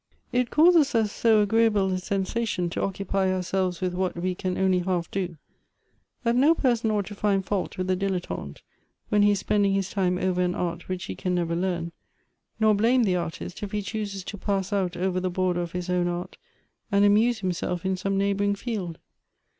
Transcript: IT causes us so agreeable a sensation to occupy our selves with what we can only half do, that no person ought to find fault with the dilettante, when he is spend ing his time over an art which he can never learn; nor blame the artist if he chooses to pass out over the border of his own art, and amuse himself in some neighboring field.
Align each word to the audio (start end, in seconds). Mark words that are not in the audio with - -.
IT 0.31 0.49
causes 0.49 0.95
us 0.95 1.11
so 1.11 1.43
agreeable 1.43 1.91
a 1.93 1.99
sensation 1.99 2.71
to 2.71 2.81
occupy 2.81 3.31
our 3.31 3.43
selves 3.43 3.81
with 3.81 3.93
what 3.93 4.17
we 4.17 4.33
can 4.33 4.57
only 4.57 4.79
half 4.79 5.11
do, 5.11 5.37
that 6.23 6.35
no 6.35 6.55
person 6.55 6.89
ought 6.89 7.05
to 7.05 7.13
find 7.13 7.45
fault 7.45 7.77
with 7.77 7.85
the 7.85 7.95
dilettante, 7.95 8.63
when 9.09 9.21
he 9.21 9.29
is 9.29 9.37
spend 9.37 9.63
ing 9.63 9.73
his 9.73 9.91
time 9.91 10.17
over 10.17 10.41
an 10.41 10.55
art 10.55 10.89
which 10.89 11.05
he 11.05 11.13
can 11.13 11.35
never 11.35 11.55
learn; 11.55 11.91
nor 12.59 12.73
blame 12.73 13.03
the 13.03 13.15
artist 13.15 13.61
if 13.61 13.73
he 13.73 13.81
chooses 13.83 14.23
to 14.23 14.39
pass 14.39 14.73
out 14.73 14.97
over 14.97 15.19
the 15.19 15.29
border 15.29 15.61
of 15.61 15.73
his 15.73 15.87
own 15.87 16.07
art, 16.07 16.35
and 16.91 17.05
amuse 17.05 17.41
himself 17.41 17.85
in 17.85 17.95
some 17.95 18.17
neighboring 18.17 18.55
field. 18.55 18.97